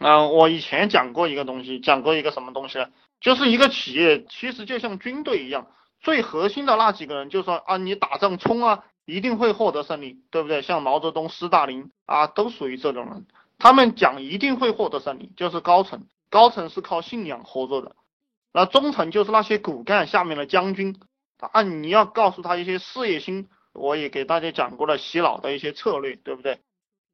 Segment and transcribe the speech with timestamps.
[0.00, 2.86] 嗯，我以前讲过一个东西，讲过一个什么东西，
[3.20, 5.66] 就是一个企业其实就像军队一样，
[6.00, 10.62] 最核心的那几个人就说啊，你打仗冲啊，一定会获得胜利，对不对？
[10.62, 13.26] 像毛泽东、斯大林啊，都属于这种人，
[13.58, 17.94] 他们讲一定会获得胜利，就是高层，高层是靠信仰合作的，
[18.54, 20.98] 那中层就是那些骨干下面的将军，
[21.40, 26.58] 啊，你要告诉他一些事业心，我也给大家讲过了洗脑的一些策略，对不对？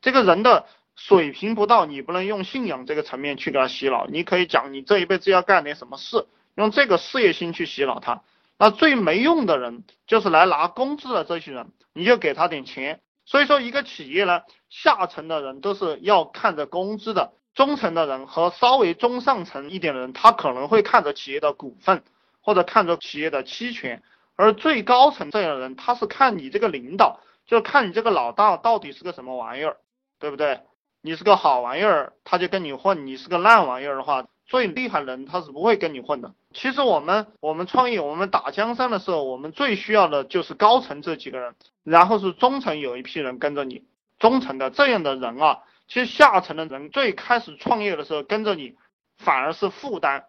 [0.00, 0.66] 这个人的。
[1.00, 4.08] 水平不到，你不能用信仰这个层面去给他洗脑。
[4.08, 8.22] 你可以讲你这一辈子要干点什么事，用这个事业心去洗脑他。
[8.58, 13.00] 那最没用的人就是来拿工资的这些人，你就给他点钱。
[13.24, 22.02] 所以说，一个企业呢，下层的人都是要看着工资的，中层的人和稍微中上层一点的人，他可能会看着企业的股份
[22.40, 24.02] 或者看着企业的期权，
[24.34, 29.76] 而最高层这样的人，他是看你这个领导，就看你这个老大到底是个什么玩意儿，
[30.18, 30.60] 对不对？
[31.00, 36.34] 你是个好玩意儿，他就跟你混；你是个烂玩意儿的话，最厉害的人他是不会跟你混的。
[36.52, 43.84] 其实我们我们创业，我们打江山的时候，我们最需要的就是高层这几个人，然后是中层有一批人跟着你。
[44.18, 48.74] 中层的这样的人啊，其实下层的人最开始创业的时候跟着你，
[49.18, 50.24] 反而是负担，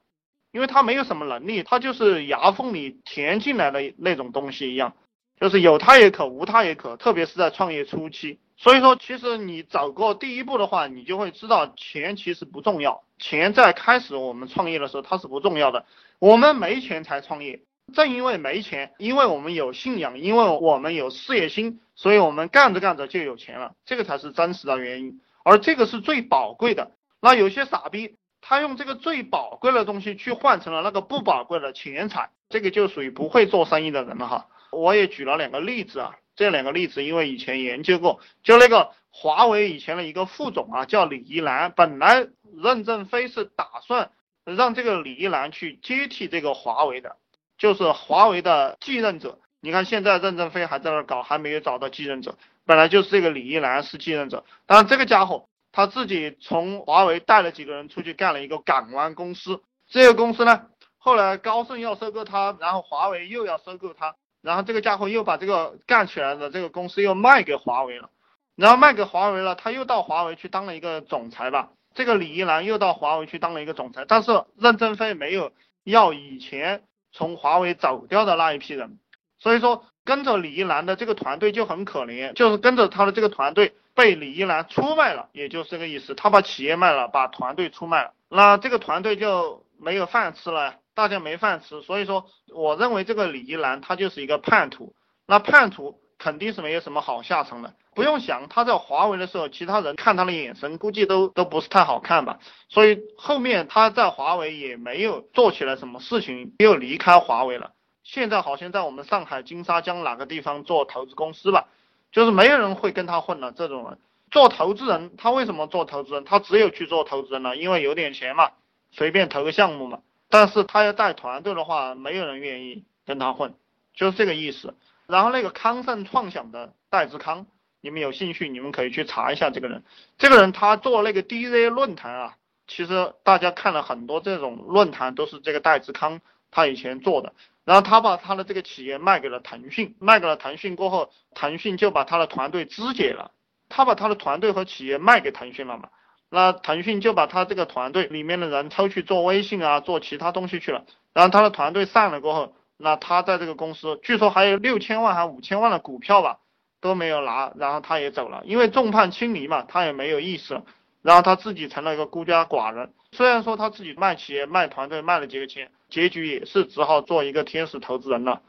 [0.51, 4.93] 因为他没有什么能力，他就是牙缝里填进来的那种东西一样，
[5.39, 8.39] 就是有他也可，无他也可，特别是在创业初期。
[8.61, 13.03] 所以说，其实你走过第一步的话，你就会知道钱其实不重要。
[13.17, 15.85] 钱在开始我们创业的时候它是不重要的，
[16.19, 17.61] 我们没钱才创业。
[17.93, 23.75] 正因为没钱，因为我们有信仰，因为我们有事业心，所以我们干着干着就有钱了。
[23.85, 26.91] 这个才是真实的原因，而这个是最宝贵的。
[27.21, 34.47] 那有些傻逼，他用这个最宝贵的东西去换成了那个不宝贵的钱财，这个就属于不会做生意的人了哈。
[34.71, 36.17] 我也举了两个例子啊。
[36.39, 44.11] 这两个例子，因为以前研究过，就那个华为以前的一个副总啊，叫李一男，本来任正非是打算
[44.45, 47.17] 让这个李一男去接替这个华为的，
[47.57, 49.41] 就是华为的继任者。
[49.59, 60.67] 你看现在任正非还在那搞，还没有找到继任者，本来就是这个李一男是继任者，但这个家伙他自己从华为带了几个人出去干了一个港湾公司，这个公司呢，
[60.99, 64.15] 后来高盛要收购他，然后华为又要收购他。
[64.41, 68.09] 然后这个家伙又把这个干起来的这个公司又卖给华为了，
[68.55, 71.69] 然后卖给华为了，他又到华为去当了一个总裁吧。
[71.95, 75.51] 这个李一男又到华为去当了一个总裁，但是任正非没有
[75.83, 78.99] 要以前从华为走掉的那一批人，
[79.39, 90.75] 所以说跟着李一男的这个团队就很可怜，就是跟着他的这个团队被李一男出卖了，也就是这个意思，他把企业卖了，把团队出卖了，那这个团队就没有饭吃了。
[90.99, 94.93] 大家没饭吃，所以说我认为这个李一男他就是一个叛徒，
[95.25, 97.73] 那叛徒肯定是没有什么好下场的。
[97.95, 102.39] 不用想，他在华为的时候，其他人看他的眼神估计都都不是太好看吧。
[102.67, 107.71] 所以后面他在华为也没有做起来什么事情，又离开华为了。
[108.03, 111.69] 现在好像在我们上海金沙江哪个地方做投资公司吧，
[112.11, 113.53] 就是没有人会跟他混了。
[113.53, 113.97] 这种人
[114.31, 116.25] 做投资人，他为什么做投资人？
[116.25, 118.51] 他只有去做投资人了，因为有点钱嘛，
[118.91, 119.99] 随便投个项目嘛。
[120.29, 123.55] 但是他要带团队的话，没有人愿意跟他混，
[123.93, 124.75] 就是这个意思。
[125.07, 127.47] 然后那个康盛创想的戴志康，
[127.81, 129.83] 你们有兴趣，你们可以去查一下这个人。
[130.17, 136.21] 这个人他做那个 DZ 论坛啊，其实大家看了很多这种论坛，都是这个戴志康
[136.51, 137.33] 他以前做的。
[137.65, 143.31] 然后他把他的这个企业卖给了腾讯，卖给了腾讯过后，腾讯就把他的团队肢解了。
[143.67, 145.89] 他把他的团队和企业卖给腾讯了嘛？
[146.29, 150.85] 那腾讯就把他这个团队里面的人抽去做微信啊，做其他东西去了。
[151.13, 156.37] 然后他的团队散了过后，那他在这个公司，据说还有六千万还五千万的股票吧，
[156.81, 157.51] 都没有拿。
[157.57, 160.63] 然后他也走了，因为众叛亲离嘛，他也没有意思了。
[161.01, 162.93] 然后他自己成了一个孤家寡人。
[163.11, 168.41] 虽然说他自己卖企业、卖团队卖了几个钱，结局也是只好做一个天使投资人了。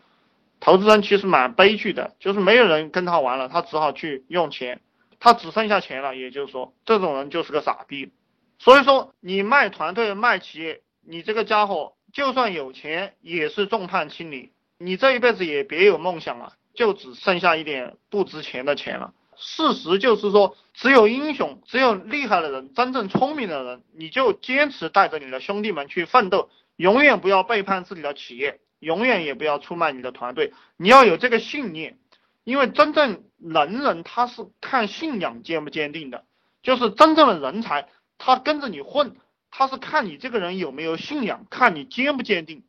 [0.58, 4.82] 投资人其实蛮悲剧的，就是没有人跟他玩了，他只好去用钱。
[5.20, 8.10] 他只剩下钱了，也就是说，这种人就是个傻逼。
[8.58, 14.50] 所以说，你卖团队、卖企业，你这个家伙就算有钱，也是众叛亲离。
[14.78, 19.12] 你这一辈子也别有梦想了，就只剩下一点不值钱的钱了。
[19.36, 30.54] 事实就是说，只有英雄，只有厉害的人，真正聪明的人，你就坚持带着你的兄弟们去奋斗，永远不要背叛自己的企业，永远也不要出卖你的团队。
[30.78, 31.98] 你要有这个信念。
[32.44, 36.24] 因为真正能人他是看信仰坚不坚定的，
[36.62, 37.88] 就是真正的人才，
[38.18, 39.16] 他跟着你混，
[39.50, 42.64] 他是看你这个人有没有信仰，看你坚不坚定。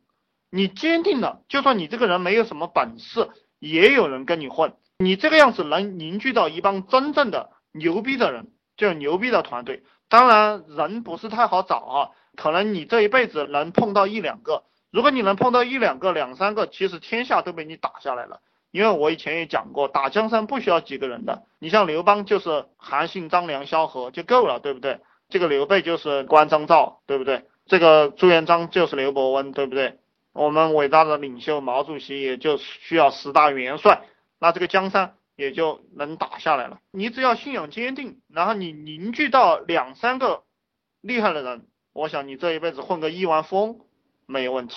[0.50, 4.74] 你坚定了，就算你这个人没有什么本事，也有人跟你混。
[4.98, 9.82] 你这个样子能凝聚到一帮真正的牛逼的人，就牛逼的团队。
[10.10, 14.64] 当然人不是太好找啊，可能你这一辈子能碰到一两个。
[14.90, 18.42] 如果你能碰到一两个、两三个，其实天下都被你打下来了。
[18.72, 21.44] 因为我以前也讲过，打江山不需要几个人的。
[21.60, 24.98] 你像刘邦就是韩信、张良、萧何就够了，对不对？
[25.28, 27.44] 这个刘备就是关张赵，对不对？
[27.66, 29.98] 这个朱元璋就是刘伯温，对不对？
[30.32, 34.02] 我们伟大的领袖毛主席也就需要十大元帅，
[34.38, 36.80] 那这个江山也就能打下来了。
[36.90, 40.44] 你只要信仰坚定，然后你凝聚到两三个
[41.02, 43.80] 厉害的人，我想你这一辈子混个亿万富翁
[44.24, 44.74] 没有问题。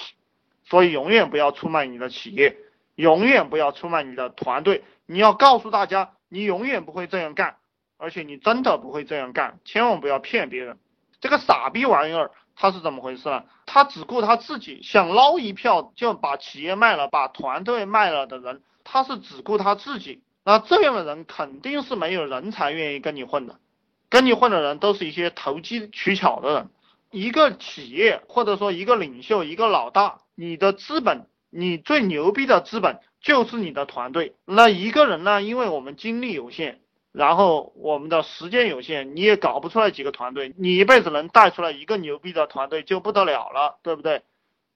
[0.65, 2.57] 所以永远不要出卖你的企业。
[2.95, 7.57] 永远不要出卖你的团队，你要告诉大家，你永远不会这样干，
[7.97, 10.77] 而且你真的不会这样干，千万不要骗别人。
[11.19, 13.43] 这个傻逼玩意儿他是怎么回事呢？
[13.65, 20.21] 他只顾他自己，想捞一票就把企业卖了，把团队卖了的人，他是只顾他自己。
[20.45, 23.59] 那这样的人肯定是没有人才愿意跟你混的，
[24.09, 26.69] 跟你混的人都是一些投机取巧的人。
[27.11, 31.27] 一个企业或者说一个领袖，一个老大，你的资本。
[31.57, 34.35] 你最牛逼的资本就是你的团队。
[34.43, 35.41] 那一个人呢？
[35.41, 36.81] 因为我们精力有限，
[37.13, 40.53] 然后我们的时间有限，你也搞不出来几个团队。
[40.57, 44.23] 你一辈子能带出来一个牛逼的团队就不得了了，对不对？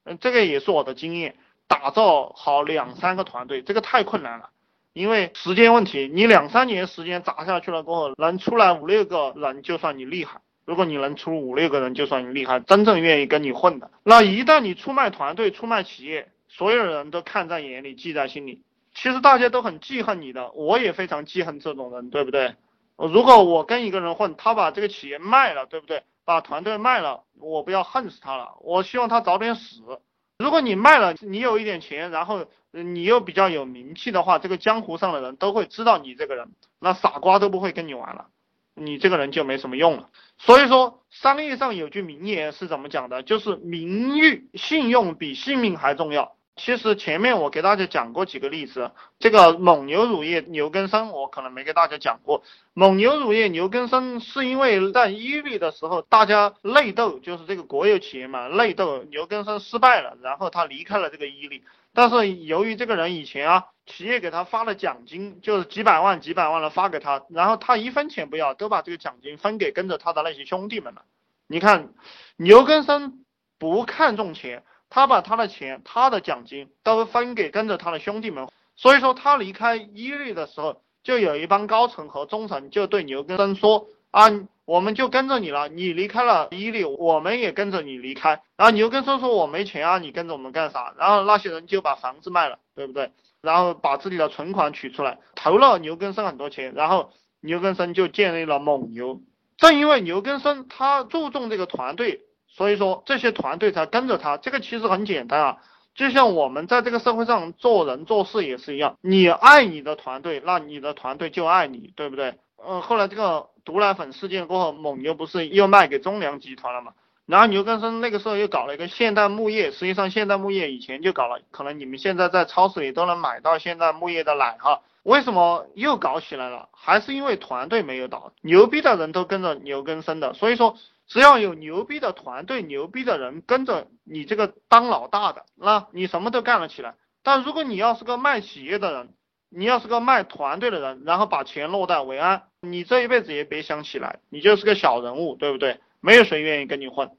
[0.06, 1.36] 嗯，这个也是我的经验。
[1.68, 4.50] 打造好两三个团队，这个太困难了，
[4.94, 6.10] 因为时间问题。
[6.12, 10.40] 你两三年时间砸下去了过后，能出来五六个人就算你厉害。
[10.66, 13.92] 如果你能出五六个人就算你厉害，真正愿意跟你混的。
[14.04, 16.30] 那一旦你出卖团队、出卖企业，
[16.60, 18.64] 所有人都看在眼里，记在心里。
[18.94, 22.58] 其实大家都很记恨你的，我也非常记恨这种人，对不对？
[22.98, 26.04] 如果我跟一个人混，他把这个企业卖了，对不对？
[26.26, 30.02] 把团队卖了，我不要恨死他了，我希望他早点死。
[30.38, 38.26] 如果你卖了，你有一点钱，然后你又比较有名气的话，这个江湖上的人都会知道你这个人，那傻瓜都不会跟你玩了，
[38.74, 40.10] 你这个人就没什么用了。
[40.38, 43.24] 所以说，商业上有句名言是怎么讲的？
[43.24, 46.36] 就是名誉、信用比性命还重要。
[46.60, 52.44] 其实前面我给大家讲过几个例子，这个蒙牛乳业牛根生我可能没给大家讲过。
[52.74, 61.64] 蒙牛乳业牛根生是因为在伊利的时候大家内斗，就是这个国有企业嘛内斗，牛根生失败了，然后他离开了这个伊利。
[61.94, 71.04] 但是由于这个人以前啊，企业给他发了奖金，就是几百万几百万的发给他，然后他一分钱不要，都把这个奖金分给跟着他的那些兄弟们了。
[71.48, 71.94] 你看
[72.36, 73.24] 牛根生
[73.58, 74.64] 不看重钱。
[74.90, 84.30] 他把他的钱、他的奖金都分给跟着他的兄弟们，所以说他离开伊利的时候，就有一帮高层和中层就对牛根生说：“啊，
[84.66, 93.12] 我们就跟着你了，你离开了伊利，我们也跟着你离开。”然后牛根生说：“我没钱啊，你跟着我们干啥？”然后那些人就把房子卖了，对不对？
[93.42, 97.12] 然后把自己的存款取出来，投了牛根生很多钱，然后
[97.42, 99.22] 牛根生就建立了蒙牛。
[99.58, 102.22] 正因为牛根生他注重这个团队。
[102.60, 105.58] 所以说这些团队才跟着他，这个其实很简单啊，
[105.96, 112.36] 就像我们在这个社会上做人做事也是一样，你爱你的团队，那你的团队就爱你，对不对？
[112.62, 116.92] 嗯，后来这个毒奶粉事件过后，蒙牛不是又卖给中粮集团了嘛？
[117.26, 124.82] 然后牛根生那个时候又搞了一个现代牧业，实际上现代牧业以前就搞了，可能你们现在在超市里都能买到现代牧业的奶哈。
[125.04, 126.68] 为什么又搞起来了？
[126.74, 130.76] 还是因为团队没有倒，牛逼的人都跟着牛根生的，所以说。
[131.10, 136.96] 只要有牛逼的团队、牛逼的人跟着你这个当老大的，那你什么都干了起来。
[137.24, 139.14] 但如果你要是个卖企业的人，
[139.50, 145.80] 你要是个卖团队的人，然后把钱落袋为安，你这一辈子也别想起来，你就是个小人物，对不对？
[146.00, 147.10] 没有谁愿意跟你混。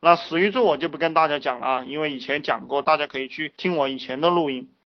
[0.00, 4.70] 那史玉柱我就不跟大家讲了啊，因为以前讲过，大家可以去听我以前的录音。